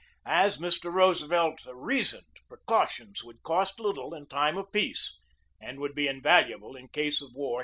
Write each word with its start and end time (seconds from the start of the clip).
As 0.25 0.57
Mr. 0.57 0.91
Roosevelt 0.91 1.61
reasoned, 1.71 2.25
precautions 2.49 3.23
would 3.23 3.43
cost 3.43 3.79
little 3.79 4.15
in 4.15 4.25
time 4.25 4.57
of 4.57 4.71
peace 4.71 5.19
and 5.61 5.77
would 5.79 5.93
be 5.93 6.07
invaluable 6.07 6.75
in 6.75 6.87
case 6.87 7.21
of 7.21 7.29
war. 7.35 7.59